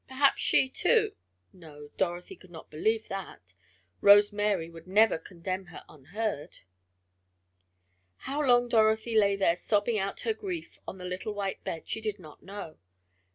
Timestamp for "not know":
12.17-12.79